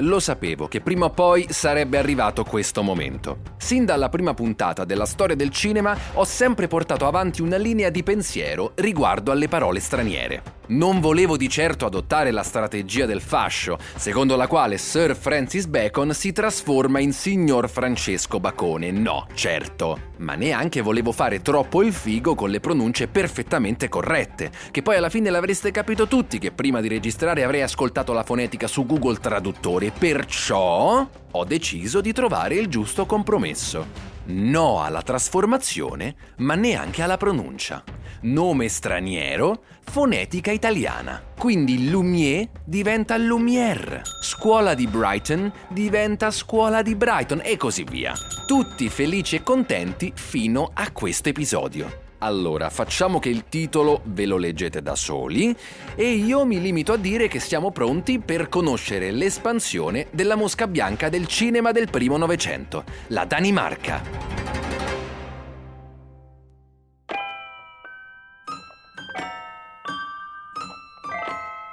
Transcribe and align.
Lo 0.00 0.20
sapevo 0.20 0.68
che 0.68 0.82
prima 0.82 1.06
o 1.06 1.10
poi 1.10 1.46
sarebbe 1.48 1.96
arrivato 1.96 2.44
questo 2.44 2.82
momento. 2.82 3.38
Sin 3.56 3.86
dalla 3.86 4.10
prima 4.10 4.34
puntata 4.34 4.84
della 4.84 5.06
storia 5.06 5.34
del 5.34 5.48
cinema 5.48 5.96
ho 6.12 6.24
sempre 6.24 6.68
portato 6.68 7.06
avanti 7.06 7.40
una 7.40 7.56
linea 7.56 7.88
di 7.88 8.02
pensiero 8.02 8.72
riguardo 8.74 9.32
alle 9.32 9.48
parole 9.48 9.80
straniere. 9.80 10.56
Non 10.68 10.98
volevo 10.98 11.36
di 11.36 11.48
certo 11.48 11.86
adottare 11.86 12.32
la 12.32 12.42
strategia 12.42 13.06
del 13.06 13.20
fascio, 13.20 13.78
secondo 13.94 14.34
la 14.34 14.48
quale 14.48 14.78
Sir 14.78 15.14
Francis 15.14 15.66
Bacon 15.66 16.12
si 16.12 16.32
trasforma 16.32 16.98
in 16.98 17.12
signor 17.12 17.68
Francesco 17.68 18.40
Bacone. 18.40 18.90
No, 18.90 19.26
certo. 19.34 20.14
Ma 20.18 20.34
neanche 20.34 20.80
volevo 20.80 21.12
fare 21.12 21.40
troppo 21.40 21.82
il 21.82 21.92
figo 21.92 22.34
con 22.34 22.50
le 22.50 22.58
pronunce 22.58 23.06
perfettamente 23.06 23.88
corrette, 23.88 24.50
che 24.72 24.82
poi 24.82 24.96
alla 24.96 25.10
fine 25.10 25.30
l'avreste 25.30 25.70
capito 25.70 26.08
tutti 26.08 26.38
che 26.38 26.50
prima 26.50 26.80
di 26.80 26.88
registrare 26.88 27.44
avrei 27.44 27.62
ascoltato 27.62 28.12
la 28.12 28.24
fonetica 28.24 28.66
su 28.66 28.86
Google 28.86 29.18
Traduttore, 29.18 29.85
perciò 29.90 31.06
ho 31.30 31.44
deciso 31.44 32.00
di 32.00 32.12
trovare 32.12 32.54
il 32.54 32.68
giusto 32.68 33.06
compromesso. 33.06 34.14
No 34.26 34.82
alla 34.82 35.02
trasformazione, 35.02 36.16
ma 36.38 36.54
neanche 36.54 37.02
alla 37.02 37.16
pronuncia 37.16 37.84
nome 38.26 38.68
straniero, 38.68 39.62
fonetica 39.84 40.50
italiana. 40.50 41.22
Quindi 41.36 41.90
Lumière 41.90 42.50
diventa 42.64 43.16
Lumière, 43.16 44.02
scuola 44.20 44.74
di 44.74 44.86
Brighton 44.86 45.52
diventa 45.68 46.30
scuola 46.30 46.82
di 46.82 46.94
Brighton 46.94 47.40
e 47.44 47.56
così 47.56 47.84
via. 47.84 48.14
Tutti 48.46 48.88
felici 48.88 49.36
e 49.36 49.42
contenti 49.42 50.12
fino 50.14 50.70
a 50.72 50.90
questo 50.92 51.28
episodio. 51.28 52.05
Allora, 52.18 52.70
facciamo 52.70 53.18
che 53.18 53.28
il 53.28 53.44
titolo 53.48 54.00
ve 54.04 54.24
lo 54.24 54.38
leggete 54.38 54.80
da 54.80 54.94
soli 54.94 55.54
e 55.94 56.12
io 56.12 56.46
mi 56.46 56.60
limito 56.60 56.94
a 56.94 56.96
dire 56.96 57.28
che 57.28 57.40
siamo 57.40 57.70
pronti 57.70 58.20
per 58.20 58.48
conoscere 58.48 59.10
l'espansione 59.10 60.06
della 60.12 60.34
mosca 60.34 60.66
bianca 60.66 61.10
del 61.10 61.26
cinema 61.26 61.72
del 61.72 61.90
primo 61.90 62.16
Novecento, 62.16 62.84
la 63.08 63.26
Danimarca. 63.26 64.02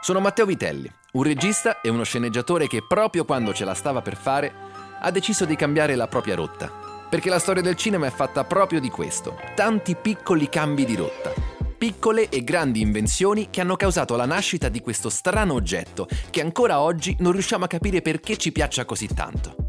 Sono 0.01 0.19
Matteo 0.19 0.45
Vitelli, 0.45 0.91
un 1.13 1.23
regista 1.23 1.79
e 1.79 1.87
uno 1.87 2.03
sceneggiatore 2.03 2.67
che 2.67 2.83
proprio 2.85 3.23
quando 3.23 3.53
ce 3.53 3.63
la 3.63 3.73
stava 3.73 4.01
per 4.01 4.17
fare 4.17 4.53
ha 4.99 5.09
deciso 5.11 5.45
di 5.45 5.55
cambiare 5.55 5.95
la 5.95 6.07
propria 6.07 6.35
rotta. 6.35 6.82
Perché 7.13 7.29
la 7.29 7.37
storia 7.37 7.61
del 7.61 7.75
cinema 7.75 8.07
è 8.07 8.09
fatta 8.09 8.43
proprio 8.43 8.79
di 8.79 8.89
questo, 8.89 9.39
tanti 9.53 9.95
piccoli 9.95 10.49
cambi 10.49 10.83
di 10.83 10.95
rotta. 10.95 11.31
Piccole 11.77 12.27
e 12.27 12.43
grandi 12.43 12.81
invenzioni 12.81 13.49
che 13.51 13.61
hanno 13.61 13.75
causato 13.75 14.15
la 14.15 14.25
nascita 14.25 14.67
di 14.67 14.81
questo 14.81 15.11
strano 15.11 15.53
oggetto 15.53 16.07
che 16.31 16.41
ancora 16.41 16.81
oggi 16.81 17.15
non 17.19 17.33
riusciamo 17.33 17.65
a 17.65 17.67
capire 17.67 18.01
perché 18.01 18.35
ci 18.37 18.51
piaccia 18.51 18.85
così 18.85 19.05
tanto. 19.05 19.62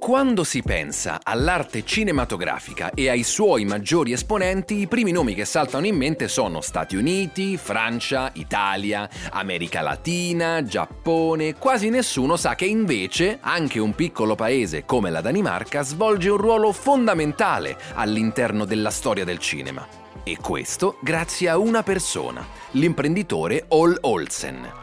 Quando 0.00 0.44
si 0.44 0.62
pensa 0.62 1.20
all'arte 1.22 1.84
cinematografica 1.84 2.90
e 2.94 3.10
ai 3.10 3.22
suoi 3.22 3.66
maggiori 3.66 4.12
esponenti, 4.12 4.78
i 4.78 4.86
primi 4.88 5.12
nomi 5.12 5.34
che 5.34 5.44
saltano 5.44 5.84
in 5.84 5.94
mente 5.94 6.26
sono 6.26 6.62
Stati 6.62 6.96
Uniti, 6.96 7.58
Francia, 7.58 8.30
Italia, 8.32 9.06
America 9.30 9.82
Latina, 9.82 10.64
Giappone. 10.64 11.56
Quasi 11.56 11.90
nessuno 11.90 12.36
sa 12.36 12.54
che 12.54 12.64
invece 12.64 13.40
anche 13.42 13.78
un 13.78 13.94
piccolo 13.94 14.34
paese 14.36 14.86
come 14.86 15.10
la 15.10 15.20
Danimarca 15.20 15.82
svolge 15.82 16.30
un 16.30 16.38
ruolo 16.38 16.72
fondamentale 16.72 17.76
all'interno 17.92 18.64
della 18.64 18.90
storia 18.90 19.26
del 19.26 19.38
cinema. 19.38 19.86
E 20.24 20.38
questo 20.40 20.96
grazie 21.02 21.50
a 21.50 21.58
una 21.58 21.82
persona, 21.82 22.44
l'imprenditore 22.70 23.66
Ol 23.68 23.98
Olsen. 24.00 24.79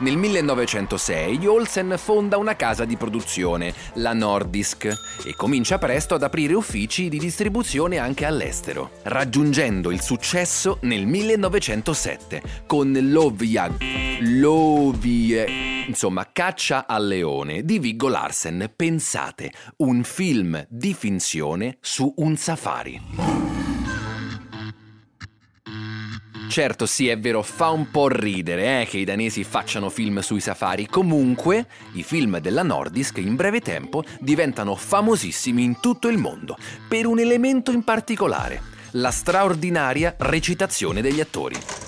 Nel 0.00 0.16
1906 0.16 1.46
Olsen 1.46 1.94
fonda 1.98 2.38
una 2.38 2.56
casa 2.56 2.86
di 2.86 2.96
produzione, 2.96 3.74
la 3.94 4.14
Nordisk, 4.14 4.86
e 5.26 5.34
comincia 5.34 5.76
presto 5.76 6.14
ad 6.14 6.22
aprire 6.22 6.54
uffici 6.54 7.10
di 7.10 7.18
distribuzione 7.18 7.98
anche 7.98 8.24
all'estero, 8.24 8.92
raggiungendo 9.02 9.90
il 9.90 10.00
successo 10.00 10.78
nel 10.82 11.06
1907 11.06 12.42
con 12.66 12.96
Lovia... 13.10 13.70
Lovie... 14.20 15.84
insomma, 15.86 16.30
Caccia 16.32 16.86
al 16.86 17.06
leone 17.06 17.62
di 17.62 17.78
Viggo 17.78 18.08
Larsen. 18.08 18.72
Pensate, 18.74 19.52
un 19.78 20.02
film 20.02 20.64
di 20.70 20.94
finzione 20.94 21.76
su 21.78 22.10
un 22.16 22.36
safari. 22.38 23.59
Certo, 26.50 26.84
sì, 26.84 27.06
è 27.06 27.16
vero, 27.16 27.42
fa 27.42 27.68
un 27.68 27.92
po' 27.92 28.08
ridere 28.08 28.80
eh, 28.80 28.86
che 28.86 28.98
i 28.98 29.04
danesi 29.04 29.44
facciano 29.44 29.88
film 29.88 30.18
sui 30.18 30.40
safari. 30.40 30.88
Comunque, 30.88 31.66
i 31.92 32.02
film 32.02 32.40
della 32.40 32.64
Nordisk 32.64 33.18
in 33.18 33.36
breve 33.36 33.60
tempo 33.60 34.02
diventano 34.18 34.74
famosissimi 34.74 35.62
in 35.62 35.78
tutto 35.78 36.08
il 36.08 36.18
mondo 36.18 36.56
per 36.88 37.06
un 37.06 37.20
elemento 37.20 37.70
in 37.70 37.84
particolare, 37.84 38.60
la 38.92 39.12
straordinaria 39.12 40.16
recitazione 40.18 41.00
degli 41.00 41.20
attori. 41.20 41.79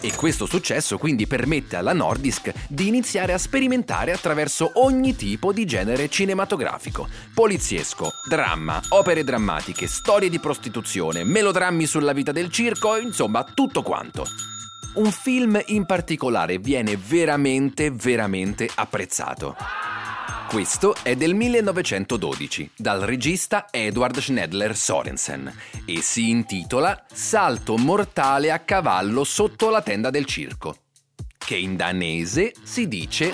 E 0.00 0.14
questo 0.14 0.46
successo 0.46 0.96
quindi 0.96 1.26
permette 1.26 1.74
alla 1.74 1.92
Nordisk 1.92 2.52
di 2.68 2.86
iniziare 2.86 3.32
a 3.32 3.38
sperimentare 3.38 4.12
attraverso 4.12 4.70
ogni 4.74 5.16
tipo 5.16 5.52
di 5.52 5.64
genere 5.64 6.08
cinematografico. 6.08 7.08
Poliziesco, 7.34 8.12
dramma, 8.28 8.80
opere 8.90 9.24
drammatiche, 9.24 9.88
storie 9.88 10.30
di 10.30 10.38
prostituzione, 10.38 11.24
melodrammi 11.24 11.86
sulla 11.86 12.12
vita 12.12 12.30
del 12.30 12.50
circo, 12.50 12.96
insomma 12.96 13.42
tutto 13.42 13.82
quanto. 13.82 14.24
Un 14.94 15.10
film 15.10 15.60
in 15.66 15.84
particolare 15.84 16.58
viene 16.58 16.96
veramente, 16.96 17.90
veramente 17.90 18.68
apprezzato. 18.72 19.56
Questo 20.48 20.94
è 21.02 21.14
del 21.14 21.34
1912, 21.34 22.70
dal 22.74 23.02
regista 23.02 23.66
Edward 23.70 24.18
Schnedler 24.18 24.74
Sorensen 24.74 25.54
e 25.84 26.00
si 26.00 26.30
intitola 26.30 27.04
Salto 27.12 27.76
mortale 27.76 28.50
a 28.50 28.58
cavallo 28.60 29.24
sotto 29.24 29.68
la 29.68 29.82
tenda 29.82 30.08
del 30.08 30.24
circo 30.24 30.87
che 31.48 31.56
in 31.56 31.76
danese 31.76 32.52
si 32.62 32.86
dice 32.88 33.32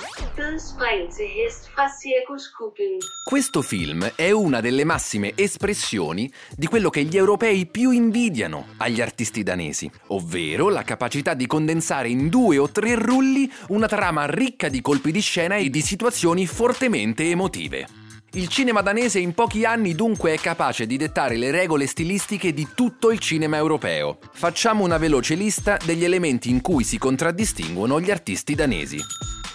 Questo 3.24 3.60
film 3.60 4.12
è 4.14 4.30
una 4.30 4.60
delle 4.60 4.84
massime 4.84 5.32
espressioni 5.34 6.32
di 6.56 6.68
quello 6.68 6.90
che 6.90 7.02
gli 7.02 7.16
europei 7.16 7.66
più 7.66 7.90
invidiano 7.90 8.66
agli 8.76 9.00
artisti 9.00 9.42
danesi, 9.42 9.90
ovvero 10.08 10.68
la 10.68 10.84
capacità 10.84 11.34
di 11.34 11.48
condensare 11.48 12.08
in 12.08 12.28
due 12.28 12.56
o 12.56 12.70
tre 12.70 12.94
rulli 12.94 13.50
una 13.70 13.88
trama 13.88 14.26
ricca 14.26 14.68
di 14.68 14.80
colpi 14.80 15.10
di 15.10 15.20
scena 15.20 15.56
e 15.56 15.68
di 15.68 15.80
situazioni 15.80 16.46
fortemente 16.46 17.28
emotive. 17.28 18.03
Il 18.36 18.48
cinema 18.48 18.80
danese 18.80 19.20
in 19.20 19.32
pochi 19.32 19.64
anni 19.64 19.94
dunque 19.94 20.32
è 20.34 20.38
capace 20.38 20.86
di 20.86 20.96
dettare 20.96 21.36
le 21.36 21.52
regole 21.52 21.86
stilistiche 21.86 22.52
di 22.52 22.66
tutto 22.74 23.12
il 23.12 23.20
cinema 23.20 23.56
europeo. 23.56 24.18
Facciamo 24.32 24.82
una 24.82 24.98
veloce 24.98 25.36
lista 25.36 25.76
degli 25.84 26.02
elementi 26.02 26.50
in 26.50 26.60
cui 26.60 26.82
si 26.82 26.98
contraddistinguono 26.98 28.00
gli 28.00 28.10
artisti 28.10 28.56
danesi 28.56 28.98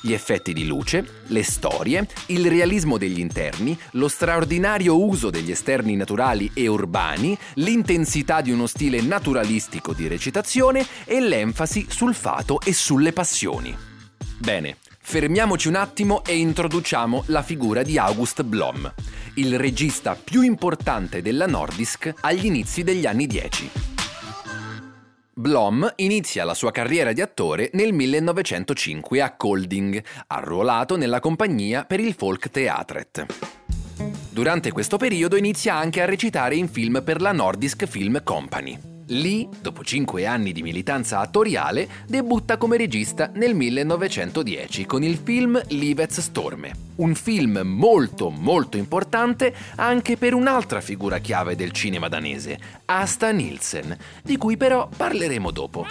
gli 0.02 0.14
effetti 0.14 0.54
di 0.54 0.66
luce, 0.66 1.24
le 1.28 1.44
storie, 1.44 2.08
il 2.28 2.48
realismo 2.48 2.98
degli 2.98 3.20
interni, 3.20 3.78
lo 3.92 4.08
straordinario 4.08 5.04
uso 5.04 5.30
degli 5.30 5.52
esterni 5.52 5.98
naturali 5.98 6.50
e 6.54 6.68
urbani, 6.68 7.38
l'intensità 7.56 8.40
di 8.40 8.52
uno 8.52 8.66
stile 8.66 9.02
naturalistico 9.02 9.94
di 9.94 10.08
recitazione 10.08 10.86
e 11.04 11.20
l'enfasi 11.20 11.86
sul 11.90 12.16
fato 12.16 12.62
e 12.62 12.72
sulle 12.72 13.12
passioni. 13.12 13.76
Bene, 14.38 14.78
Fermiamoci 15.02 15.68
un 15.68 15.76
attimo 15.76 16.24
e 16.24 16.38
introduciamo 16.38 17.24
la 17.28 17.42
figura 17.42 17.82
di 17.82 17.98
August 17.98 18.44
Blom, 18.44 18.94
il 19.36 19.58
regista 19.58 20.16
più 20.16 20.42
importante 20.42 21.22
della 21.24 21.48
Nordisk 21.48 22.14
agli 22.22 22.46
inizi 22.46 22.84
degli 22.84 23.08
anni 23.08 23.26
10. 23.26 23.72
Blom 25.34 25.92
inizia 25.96 26.44
la 26.44 26.54
sua 26.54 26.72
carriera 26.72 27.14
di 27.14 27.22
attore 27.22 27.70
nel 27.74 27.94
1905 27.94 29.22
a 29.22 29.36
Kolding, 29.36 30.04
arruolato 30.28 30.96
nella 30.96 31.20
compagnia 31.20 31.86
per 31.86 32.00
il 32.00 32.14
Folk 32.14 32.50
Theatret. 32.52 33.26
Durante 34.30 34.72
questo 34.72 34.98
periodo 34.98 35.38
inizia 35.38 35.76
anche 35.76 36.02
a 36.02 36.06
recitare 36.06 36.56
in 36.56 36.68
film 36.68 37.02
per 37.04 37.20
la 37.20 37.32
Nordisk 37.32 37.86
Film 37.88 38.22
Company. 38.24 38.89
Lì, 39.12 39.50
dopo 39.60 39.84
cinque 39.84 40.28
anni 40.28 40.52
di 40.52 40.62
militanza 40.62 41.20
attoriale, 41.20 41.88
debutta 42.06 42.58
come 42.58 42.78
regista 42.78 43.32
nel 43.34 43.56
1910 43.56 44.86
con 44.86 45.02
il 45.02 45.18
film 45.18 45.60
Livets 45.70 46.20
Storme. 46.20 46.74
Un 46.98 47.16
film 47.16 47.60
molto 47.64 48.30
molto 48.30 48.78
importante 48.78 49.52
anche 49.78 50.16
per 50.16 50.36
un'altra 50.36 50.80
figura 50.80 51.18
chiave 51.18 51.56
del 51.56 51.72
cinema 51.72 52.08
danese, 52.08 52.60
Asta 52.86 53.32
Nielsen, 53.32 53.98
di 54.22 54.38
cui 54.38 54.58
però 54.58 54.88
parleremo 54.96 55.50
dopo. 55.50 55.88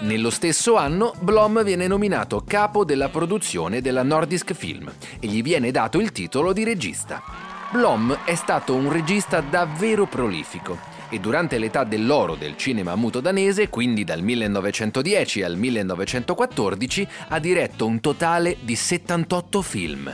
Nello 0.00 0.30
stesso 0.30 0.76
anno 0.76 1.14
Blom 1.20 1.62
viene 1.62 1.86
nominato 1.86 2.44
capo 2.46 2.86
della 2.86 3.10
produzione 3.10 3.82
della 3.82 4.02
Nordisk 4.02 4.54
Film 4.54 4.90
e 5.20 5.26
gli 5.26 5.42
viene 5.42 5.70
dato 5.70 6.00
il 6.00 6.12
titolo 6.12 6.54
di 6.54 6.64
regista. 6.64 7.22
Blom 7.70 8.20
è 8.24 8.34
stato 8.34 8.74
un 8.74 8.90
regista 8.90 9.40
davvero 9.40 10.06
prolifico 10.06 10.91
e 11.12 11.20
durante 11.20 11.58
l'età 11.58 11.84
dell'oro 11.84 12.36
del 12.36 12.56
cinema 12.56 12.96
muto 12.96 13.20
danese, 13.20 13.68
quindi 13.68 14.02
dal 14.02 14.22
1910 14.22 15.42
al 15.42 15.56
1914, 15.56 17.06
ha 17.28 17.38
diretto 17.38 17.84
un 17.84 18.00
totale 18.00 18.56
di 18.62 18.74
78 18.74 19.60
film. 19.60 20.10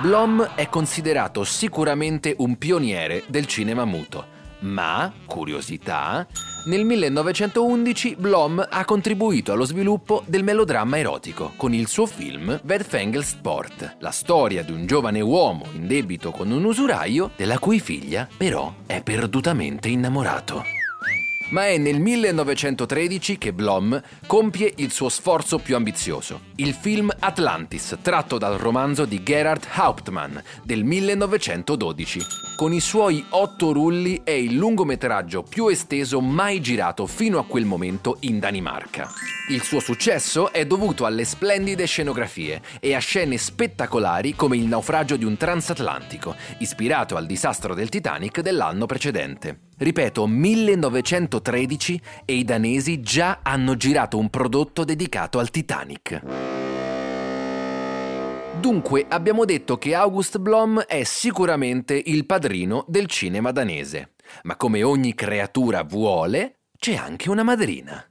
Blom 0.00 0.54
è 0.54 0.70
considerato 0.70 1.44
sicuramente 1.44 2.34
un 2.38 2.56
pioniere 2.56 3.24
del 3.26 3.44
cinema 3.44 3.84
muto, 3.84 4.31
ma, 4.62 5.12
curiosità, 5.26 6.26
nel 6.66 6.84
1911 6.84 8.16
Blom 8.16 8.66
ha 8.68 8.84
contribuito 8.84 9.52
allo 9.52 9.64
sviluppo 9.64 10.22
del 10.26 10.44
melodramma 10.44 10.98
erotico 10.98 11.52
con 11.56 11.74
il 11.74 11.88
suo 11.88 12.06
film 12.06 12.60
Sport, 13.22 13.96
la 13.98 14.10
storia 14.10 14.62
di 14.62 14.72
un 14.72 14.86
giovane 14.86 15.20
uomo 15.20 15.66
in 15.74 15.86
debito 15.86 16.30
con 16.30 16.50
un 16.50 16.64
usuraio 16.64 17.30
della 17.36 17.58
cui 17.58 17.80
figlia 17.80 18.28
però 18.36 18.72
è 18.86 19.02
perdutamente 19.02 19.88
innamorato 19.88 20.81
ma 21.52 21.66
è 21.66 21.78
nel 21.78 22.00
1913 22.00 23.38
che 23.38 23.52
Blom 23.52 24.00
compie 24.26 24.72
il 24.76 24.90
suo 24.90 25.08
sforzo 25.08 25.58
più 25.58 25.76
ambizioso, 25.76 26.40
il 26.56 26.74
film 26.74 27.10
Atlantis, 27.18 27.98
tratto 28.02 28.38
dal 28.38 28.58
romanzo 28.58 29.04
di 29.04 29.22
Gerhard 29.22 29.66
Hauptmann 29.72 30.36
del 30.62 30.84
1912. 30.84 32.20
Con 32.56 32.72
i 32.72 32.80
suoi 32.80 33.24
otto 33.30 33.72
rulli 33.72 34.20
è 34.24 34.30
il 34.30 34.54
lungometraggio 34.54 35.42
più 35.42 35.68
esteso 35.68 36.20
mai 36.20 36.60
girato 36.60 37.06
fino 37.06 37.38
a 37.38 37.44
quel 37.44 37.64
momento 37.64 38.16
in 38.20 38.38
Danimarca. 38.38 39.08
Il 39.52 39.62
suo 39.64 39.80
successo 39.80 40.50
è 40.50 40.64
dovuto 40.64 41.04
alle 41.04 41.26
splendide 41.26 41.84
scenografie 41.84 42.62
e 42.80 42.94
a 42.94 42.98
scene 43.00 43.36
spettacolari 43.36 44.34
come 44.34 44.56
il 44.56 44.64
naufragio 44.64 45.16
di 45.16 45.26
un 45.26 45.36
transatlantico, 45.36 46.34
ispirato 46.60 47.16
al 47.16 47.26
disastro 47.26 47.74
del 47.74 47.90
Titanic 47.90 48.40
dell'anno 48.40 48.86
precedente. 48.86 49.64
Ripeto, 49.76 50.26
1913 50.26 52.00
e 52.24 52.32
i 52.32 52.44
danesi 52.44 53.02
già 53.02 53.40
hanno 53.42 53.76
girato 53.76 54.16
un 54.16 54.30
prodotto 54.30 54.84
dedicato 54.84 55.38
al 55.38 55.50
Titanic. 55.50 56.22
Dunque 58.58 59.04
abbiamo 59.06 59.44
detto 59.44 59.76
che 59.76 59.94
August 59.94 60.38
Blom 60.38 60.80
è 60.80 61.04
sicuramente 61.04 62.00
il 62.06 62.24
padrino 62.24 62.86
del 62.88 63.06
cinema 63.06 63.52
danese, 63.52 64.12
ma 64.44 64.56
come 64.56 64.82
ogni 64.82 65.14
creatura 65.14 65.82
vuole, 65.82 66.60
c'è 66.78 66.94
anche 66.94 67.28
una 67.28 67.42
madrina. 67.42 68.02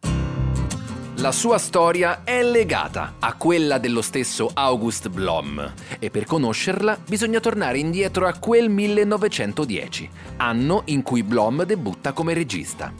La 1.21 1.31
sua 1.31 1.59
storia 1.59 2.23
è 2.23 2.41
legata 2.41 3.17
a 3.19 3.35
quella 3.35 3.77
dello 3.77 4.01
stesso 4.01 4.49
August 4.55 5.07
Blom 5.09 5.73
e 5.99 6.09
per 6.09 6.25
conoscerla 6.25 6.97
bisogna 7.07 7.39
tornare 7.39 7.77
indietro 7.77 8.25
a 8.25 8.33
quel 8.39 8.69
1910, 8.69 10.09
anno 10.37 10.81
in 10.85 11.03
cui 11.03 11.21
Blom 11.21 11.63
debutta 11.63 12.13
come 12.13 12.33
regista. 12.33 12.91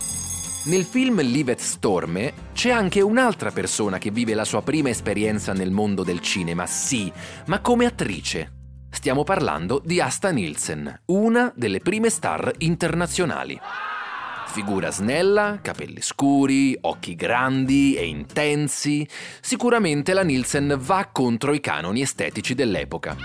Nel 0.65 0.83
film 0.83 1.19
Livet 1.21 1.61
Storme 1.61 2.33
c'è 2.53 2.69
anche 2.69 3.01
un'altra 3.01 3.49
persona 3.49 3.97
che 3.97 4.11
vive 4.11 4.35
la 4.35 4.45
sua 4.45 4.61
prima 4.61 4.89
esperienza 4.89 5.51
nel 5.53 5.71
mondo 5.71 6.03
del 6.03 6.19
cinema, 6.19 6.67
sì, 6.67 7.11
ma 7.47 7.59
come 7.59 7.87
attrice. 7.87 8.51
Stiamo 8.91 9.23
parlando 9.23 9.81
di 9.83 9.99
Asta 9.99 10.29
Nielsen, 10.29 11.01
una 11.05 11.51
delle 11.55 11.79
prime 11.79 12.11
star 12.11 12.53
internazionali. 12.59 13.59
Figura 14.51 14.91
snella, 14.91 15.59
capelli 15.61 16.01
scuri, 16.01 16.77
occhi 16.81 17.15
grandi 17.15 17.95
e 17.95 18.05
intensi. 18.05 19.07
Sicuramente 19.39 20.13
la 20.13 20.23
Nielsen 20.23 20.77
va 20.77 21.07
contro 21.09 21.53
i 21.53 21.61
canoni 21.61 22.01
estetici 22.01 22.53
dell'epoca. 22.53 23.15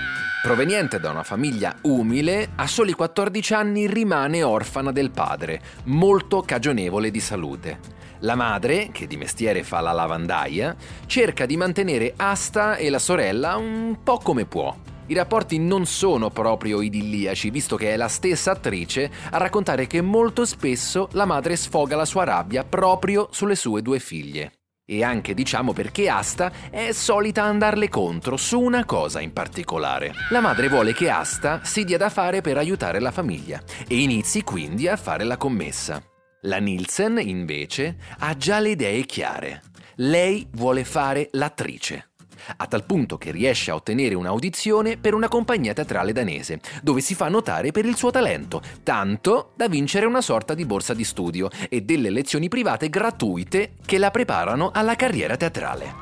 Proveniente 0.40 1.00
da 1.00 1.10
una 1.10 1.24
famiglia 1.24 1.74
umile, 1.82 2.50
a 2.54 2.68
soli 2.68 2.92
14 2.92 3.54
anni 3.54 3.88
rimane 3.88 4.44
orfana 4.44 4.92
del 4.92 5.10
padre, 5.10 5.60
molto 5.86 6.42
cagionevole 6.42 7.10
di 7.10 7.20
salute. 7.20 7.80
La 8.20 8.36
madre, 8.36 8.90
che 8.92 9.08
di 9.08 9.16
mestiere 9.16 9.64
fa 9.64 9.80
la 9.80 9.90
lavandaia, 9.90 10.76
cerca 11.06 11.44
di 11.44 11.56
mantenere 11.56 12.14
Asta 12.16 12.76
e 12.76 12.88
la 12.88 13.00
sorella 13.00 13.56
un 13.56 13.98
po' 14.04 14.18
come 14.18 14.46
può. 14.46 14.94
I 15.08 15.14
rapporti 15.14 15.58
non 15.58 15.86
sono 15.86 16.30
proprio 16.30 16.80
idilliaci, 16.80 17.50
visto 17.50 17.76
che 17.76 17.92
è 17.92 17.96
la 17.96 18.08
stessa 18.08 18.50
attrice 18.50 19.08
a 19.30 19.36
raccontare 19.36 19.86
che 19.86 20.00
molto 20.00 20.44
spesso 20.44 21.08
la 21.12 21.24
madre 21.24 21.54
sfoga 21.54 21.94
la 21.94 22.04
sua 22.04 22.24
rabbia 22.24 22.64
proprio 22.64 23.28
sulle 23.30 23.54
sue 23.54 23.82
due 23.82 24.00
figlie. 24.00 24.52
E 24.84 25.04
anche 25.04 25.34
diciamo 25.34 25.72
perché 25.72 26.08
Asta 26.08 26.50
è 26.70 26.90
solita 26.92 27.44
andarle 27.44 27.88
contro 27.88 28.36
su 28.36 28.60
una 28.60 28.84
cosa 28.84 29.20
in 29.20 29.32
particolare. 29.32 30.12
La 30.30 30.40
madre 30.40 30.68
vuole 30.68 30.92
che 30.92 31.08
Asta 31.08 31.60
si 31.62 31.84
dia 31.84 31.98
da 31.98 32.08
fare 32.08 32.40
per 32.40 32.56
aiutare 32.56 32.98
la 32.98 33.12
famiglia 33.12 33.60
e 33.86 34.00
inizi 34.00 34.42
quindi 34.42 34.88
a 34.88 34.96
fare 34.96 35.22
la 35.22 35.36
commessa. 35.36 36.02
La 36.42 36.58
Nielsen, 36.58 37.18
invece, 37.18 37.96
ha 38.18 38.36
già 38.36 38.58
le 38.58 38.70
idee 38.70 39.04
chiare. 39.04 39.62
Lei 39.96 40.46
vuole 40.52 40.84
fare 40.84 41.28
l'attrice 41.32 42.10
a 42.56 42.66
tal 42.66 42.84
punto 42.84 43.18
che 43.18 43.30
riesce 43.30 43.70
a 43.70 43.74
ottenere 43.74 44.14
un'audizione 44.14 44.96
per 44.96 45.14
una 45.14 45.28
compagnia 45.28 45.72
teatrale 45.72 46.12
danese, 46.12 46.60
dove 46.82 47.00
si 47.00 47.14
fa 47.14 47.28
notare 47.28 47.72
per 47.72 47.84
il 47.84 47.96
suo 47.96 48.10
talento, 48.10 48.62
tanto 48.82 49.52
da 49.54 49.68
vincere 49.68 50.06
una 50.06 50.20
sorta 50.20 50.54
di 50.54 50.64
borsa 50.64 50.94
di 50.94 51.04
studio 51.04 51.48
e 51.68 51.82
delle 51.82 52.10
lezioni 52.10 52.48
private 52.48 52.88
gratuite 52.88 53.72
che 53.84 53.98
la 53.98 54.10
preparano 54.10 54.70
alla 54.72 54.96
carriera 54.96 55.36
teatrale. 55.36 55.94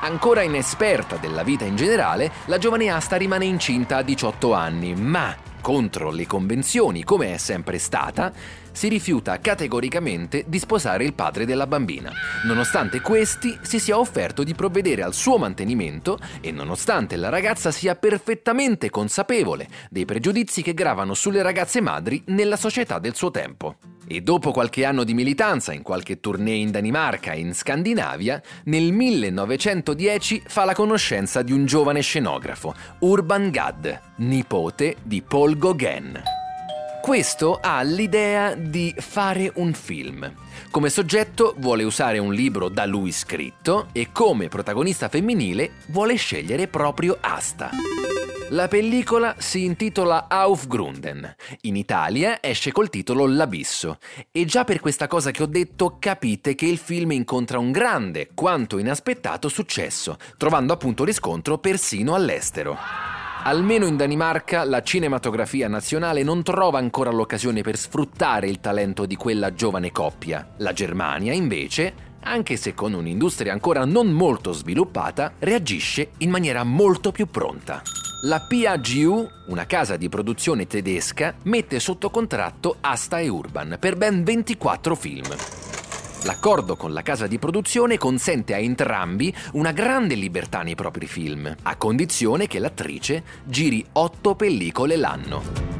Ancora 0.00 0.42
inesperta 0.42 1.16
della 1.16 1.42
vita 1.42 1.64
in 1.64 1.74
generale, 1.74 2.30
la 2.46 2.58
giovane 2.58 2.90
Asta 2.90 3.16
rimane 3.16 3.46
incinta 3.46 3.96
a 3.96 4.02
18 4.02 4.52
anni, 4.52 4.94
ma 4.94 5.34
contro 5.66 6.12
le 6.12 6.28
convenzioni 6.28 7.02
come 7.02 7.34
è 7.34 7.38
sempre 7.38 7.78
stata, 7.78 8.32
si 8.70 8.86
rifiuta 8.86 9.40
categoricamente 9.40 10.44
di 10.46 10.60
sposare 10.60 11.02
il 11.02 11.12
padre 11.12 11.44
della 11.44 11.66
bambina, 11.66 12.12
nonostante 12.44 13.00
questi 13.00 13.58
si 13.62 13.80
sia 13.80 13.98
offerto 13.98 14.44
di 14.44 14.54
provvedere 14.54 15.02
al 15.02 15.12
suo 15.12 15.38
mantenimento 15.38 16.20
e 16.40 16.52
nonostante 16.52 17.16
la 17.16 17.30
ragazza 17.30 17.72
sia 17.72 17.96
perfettamente 17.96 18.90
consapevole 18.90 19.66
dei 19.90 20.04
pregiudizi 20.04 20.62
che 20.62 20.72
gravano 20.72 21.14
sulle 21.14 21.42
ragazze 21.42 21.80
madri 21.80 22.22
nella 22.26 22.56
società 22.56 23.00
del 23.00 23.16
suo 23.16 23.32
tempo. 23.32 23.95
E 24.08 24.20
dopo 24.20 24.52
qualche 24.52 24.84
anno 24.84 25.02
di 25.02 25.14
militanza 25.14 25.72
in 25.72 25.82
qualche 25.82 26.20
tournée 26.20 26.54
in 26.54 26.70
Danimarca 26.70 27.32
e 27.32 27.40
in 27.40 27.54
Scandinavia, 27.54 28.40
nel 28.64 28.92
1910 28.92 30.42
fa 30.46 30.64
la 30.64 30.74
conoscenza 30.74 31.42
di 31.42 31.52
un 31.52 31.66
giovane 31.66 32.02
scenografo, 32.02 32.74
Urban 33.00 33.50
Gadd, 33.50 33.88
nipote 34.16 34.96
di 35.02 35.22
Paul 35.22 35.58
Gauguin. 35.58 36.22
Questo 37.02 37.58
ha 37.60 37.82
l'idea 37.82 38.54
di 38.54 38.92
fare 38.96 39.52
un 39.56 39.72
film. 39.74 40.32
Come 40.70 40.88
soggetto 40.88 41.54
vuole 41.58 41.84
usare 41.84 42.18
un 42.18 42.32
libro 42.32 42.68
da 42.68 42.84
lui 42.84 43.12
scritto 43.12 43.88
e 43.92 44.10
come 44.10 44.48
protagonista 44.48 45.08
femminile 45.08 45.70
vuole 45.86 46.16
scegliere 46.16 46.66
proprio 46.66 47.16
Asta. 47.20 47.70
La 48.50 48.68
pellicola 48.68 49.34
si 49.38 49.64
intitola 49.64 50.26
Aufgrunden. 50.28 51.34
In 51.62 51.74
Italia 51.74 52.38
esce 52.40 52.70
col 52.70 52.90
titolo 52.90 53.26
L'abisso. 53.26 53.98
E 54.30 54.44
già 54.44 54.62
per 54.62 54.78
questa 54.78 55.08
cosa 55.08 55.32
che 55.32 55.42
ho 55.42 55.46
detto 55.46 55.96
capite 55.98 56.54
che 56.54 56.66
il 56.66 56.78
film 56.78 57.10
incontra 57.10 57.58
un 57.58 57.72
grande 57.72 58.30
quanto 58.34 58.78
inaspettato 58.78 59.48
successo, 59.48 60.16
trovando 60.36 60.72
appunto 60.72 61.02
riscontro 61.02 61.58
persino 61.58 62.14
all'estero. 62.14 62.78
Almeno 63.42 63.86
in 63.86 63.96
Danimarca 63.96 64.62
la 64.62 64.80
cinematografia 64.80 65.66
nazionale 65.66 66.22
non 66.22 66.44
trova 66.44 66.78
ancora 66.78 67.10
l'occasione 67.10 67.62
per 67.62 67.76
sfruttare 67.76 68.48
il 68.48 68.60
talento 68.60 69.06
di 69.06 69.16
quella 69.16 69.54
giovane 69.54 69.90
coppia. 69.90 70.54
La 70.58 70.72
Germania, 70.72 71.32
invece, 71.32 71.94
anche 72.20 72.56
se 72.56 72.74
con 72.74 72.92
un'industria 72.92 73.52
ancora 73.52 73.84
non 73.84 74.06
molto 74.12 74.52
sviluppata, 74.52 75.32
reagisce 75.40 76.10
in 76.18 76.30
maniera 76.30 76.62
molto 76.62 77.10
più 77.10 77.26
pronta. 77.26 77.82
La 78.22 78.40
PAGU, 78.40 79.28
una 79.48 79.66
casa 79.66 79.98
di 79.98 80.08
produzione 80.08 80.66
tedesca, 80.66 81.34
mette 81.42 81.78
sotto 81.78 82.08
contratto 82.08 82.78
Asta 82.80 83.18
e 83.18 83.28
Urban 83.28 83.76
per 83.78 83.96
ben 83.96 84.24
24 84.24 84.94
film. 84.94 85.26
L'accordo 86.22 86.76
con 86.76 86.94
la 86.94 87.02
casa 87.02 87.26
di 87.26 87.38
produzione 87.38 87.98
consente 87.98 88.54
a 88.54 88.58
entrambi 88.58 89.32
una 89.52 89.72
grande 89.72 90.14
libertà 90.14 90.62
nei 90.62 90.74
propri 90.74 91.06
film, 91.06 91.54
a 91.62 91.76
condizione 91.76 92.46
che 92.46 92.58
l'attrice 92.58 93.22
giri 93.44 93.84
8 93.92 94.34
pellicole 94.34 94.96
l'anno. 94.96 95.75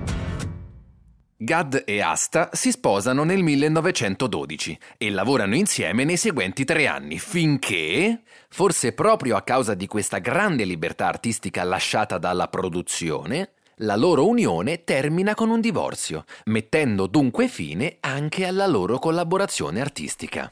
Gad 1.39 1.83
e 1.85 2.01
Asta 2.01 2.49
si 2.55 2.71
sposano 2.71 3.23
nel 3.23 3.43
1912 3.43 4.79
e 4.97 5.11
lavorano 5.11 5.55
insieme 5.55 6.05
nei 6.05 6.17
seguenti 6.17 6.65
tre 6.65 6.87
anni, 6.87 7.19
finché, 7.19 8.23
forse 8.49 8.95
proprio 8.95 9.37
a 9.37 9.43
causa 9.43 9.75
di 9.75 9.87
questa 9.87 10.17
grande 10.17 10.65
libertà 10.65 11.07
artistica 11.09 11.63
lasciata 11.63 12.17
dalla 12.17 12.49
produzione, 12.49 13.51
la 13.81 13.97
loro 13.97 14.27
unione 14.27 14.85
termina 14.85 15.35
con 15.35 15.51
un 15.51 15.61
divorzio, 15.61 16.25
mettendo 16.45 17.07
dunque 17.07 17.49
fine 17.49 17.99
anche 18.01 18.47
alla 18.47 18.67
loro 18.67 18.99
collaborazione 18.99 19.83
artistica. 19.83 20.51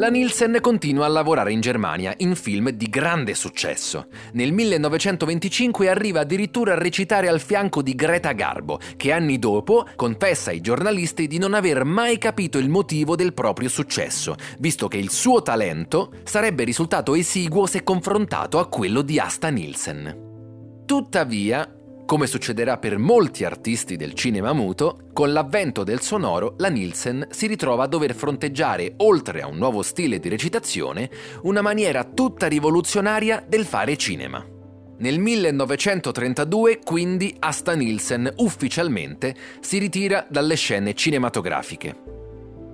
La 0.00 0.08
Nielsen 0.08 0.60
continua 0.62 1.04
a 1.04 1.08
lavorare 1.10 1.52
in 1.52 1.60
Germania 1.60 2.14
in 2.16 2.34
film 2.34 2.70
di 2.70 2.88
grande 2.88 3.34
successo. 3.34 4.06
Nel 4.32 4.50
1925 4.50 5.90
arriva 5.90 6.20
addirittura 6.20 6.72
a 6.72 6.78
recitare 6.78 7.28
al 7.28 7.38
fianco 7.38 7.82
di 7.82 7.94
Greta 7.94 8.32
Garbo, 8.32 8.80
che 8.96 9.12
anni 9.12 9.38
dopo 9.38 9.86
confessa 9.96 10.52
ai 10.52 10.62
giornalisti 10.62 11.26
di 11.26 11.36
non 11.36 11.52
aver 11.52 11.84
mai 11.84 12.16
capito 12.16 12.56
il 12.56 12.70
motivo 12.70 13.14
del 13.14 13.34
proprio 13.34 13.68
successo, 13.68 14.36
visto 14.58 14.88
che 14.88 14.96
il 14.96 15.10
suo 15.10 15.42
talento 15.42 16.12
sarebbe 16.24 16.64
risultato 16.64 17.14
esiguo 17.14 17.66
se 17.66 17.82
confrontato 17.82 18.58
a 18.58 18.68
quello 18.68 19.02
di 19.02 19.18
Asta 19.18 19.50
Nielsen. 19.50 20.28
Tuttavia, 20.86 21.70
come 22.10 22.26
succederà 22.26 22.76
per 22.76 22.98
molti 22.98 23.44
artisti 23.44 23.94
del 23.94 24.14
cinema 24.14 24.52
muto, 24.52 25.10
con 25.12 25.32
l'avvento 25.32 25.84
del 25.84 26.00
sonoro 26.00 26.54
la 26.56 26.68
Nielsen 26.68 27.28
si 27.30 27.46
ritrova 27.46 27.84
a 27.84 27.86
dover 27.86 28.16
fronteggiare, 28.16 28.94
oltre 28.96 29.42
a 29.42 29.46
un 29.46 29.58
nuovo 29.58 29.82
stile 29.82 30.18
di 30.18 30.28
recitazione, 30.28 31.08
una 31.42 31.62
maniera 31.62 32.02
tutta 32.02 32.48
rivoluzionaria 32.48 33.44
del 33.46 33.64
fare 33.64 33.96
cinema. 33.96 34.44
Nel 34.98 35.20
1932 35.20 36.80
quindi 36.82 37.32
Asta 37.38 37.76
Nielsen 37.76 38.28
ufficialmente 38.38 39.32
si 39.60 39.78
ritira 39.78 40.26
dalle 40.28 40.56
scene 40.56 40.94
cinematografiche. 40.94 41.94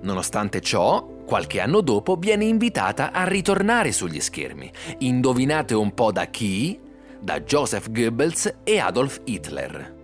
Nonostante 0.01 0.61
ciò, 0.61 1.05
qualche 1.27 1.59
anno 1.61 1.81
dopo 1.81 2.15
viene 2.15 2.45
invitata 2.45 3.11
a 3.11 3.27
ritornare 3.27 3.91
sugli 3.91 4.19
schermi. 4.19 4.71
Indovinate 4.97 5.75
un 5.75 5.93
po' 5.93 6.11
da 6.11 6.25
chi? 6.25 6.85
Da 7.27 7.41
Joseph 7.41 7.91
Goebbels 7.91 8.59
e 8.63 8.79
Adolf 8.79 9.19
Hitler. 9.25 9.95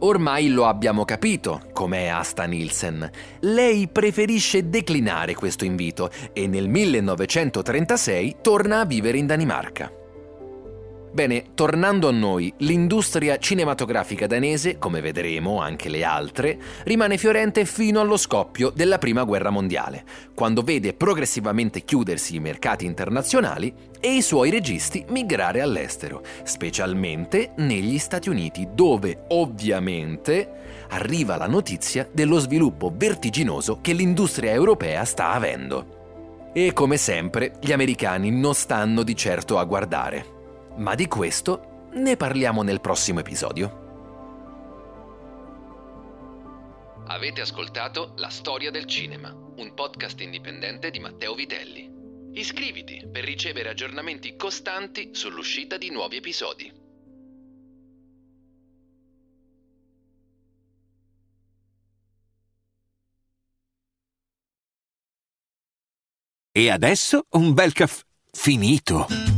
Ormai 0.00 0.48
lo 0.48 0.66
abbiamo 0.66 1.04
capito 1.04 1.62
com'è 1.72 2.08
Asta 2.08 2.46
Nielsen. 2.46 3.08
Lei 3.42 3.86
preferisce 3.86 4.68
declinare 4.68 5.36
questo 5.36 5.64
invito 5.64 6.10
e 6.32 6.48
nel 6.48 6.68
1936 6.68 8.38
torna 8.42 8.80
a 8.80 8.84
vivere 8.84 9.18
in 9.18 9.26
Danimarca. 9.26 9.88
Bene, 11.10 11.46
tornando 11.54 12.06
a 12.08 12.12
noi, 12.12 12.52
l'industria 12.58 13.38
cinematografica 13.38 14.26
danese, 14.26 14.76
come 14.78 15.00
vedremo 15.00 15.58
anche 15.58 15.88
le 15.88 16.04
altre, 16.04 16.58
rimane 16.84 17.16
fiorente 17.16 17.64
fino 17.64 18.00
allo 18.00 18.18
scoppio 18.18 18.70
della 18.70 18.98
Prima 18.98 19.24
Guerra 19.24 19.48
Mondiale, 19.48 20.04
quando 20.34 20.62
vede 20.62 20.92
progressivamente 20.92 21.80
chiudersi 21.80 22.36
i 22.36 22.40
mercati 22.40 22.84
internazionali 22.84 23.72
e 23.98 24.14
i 24.14 24.22
suoi 24.22 24.50
registi 24.50 25.04
migrare 25.08 25.62
all'estero, 25.62 26.22
specialmente 26.44 27.52
negli 27.56 27.98
Stati 27.98 28.28
Uniti, 28.28 28.68
dove 28.72 29.24
ovviamente 29.28 30.86
arriva 30.90 31.36
la 31.36 31.48
notizia 31.48 32.06
dello 32.12 32.38
sviluppo 32.38 32.92
vertiginoso 32.94 33.78
che 33.80 33.94
l'industria 33.94 34.52
europea 34.52 35.04
sta 35.06 35.32
avendo. 35.32 36.50
E 36.52 36.72
come 36.74 36.98
sempre, 36.98 37.54
gli 37.60 37.72
americani 37.72 38.30
non 38.30 38.54
stanno 38.54 39.02
di 39.02 39.16
certo 39.16 39.58
a 39.58 39.64
guardare. 39.64 40.36
Ma 40.78 40.94
di 40.94 41.08
questo 41.08 41.88
ne 41.94 42.16
parliamo 42.16 42.62
nel 42.62 42.80
prossimo 42.80 43.18
episodio. 43.18 43.86
Avete 47.08 47.40
ascoltato 47.40 48.12
La 48.18 48.28
storia 48.28 48.70
del 48.70 48.84
cinema, 48.84 49.32
un 49.32 49.74
podcast 49.74 50.20
indipendente 50.20 50.90
di 50.90 51.00
Matteo 51.00 51.34
Vitelli. 51.34 51.90
Iscriviti 52.32 53.08
per 53.10 53.24
ricevere 53.24 53.70
aggiornamenti 53.70 54.36
costanti 54.36 55.10
sull'uscita 55.14 55.76
di 55.78 55.90
nuovi 55.90 56.16
episodi. 56.16 56.72
E 66.52 66.70
adesso 66.70 67.24
un 67.30 67.52
bel 67.52 67.72
caffè 67.72 68.02
finito. 68.30 69.37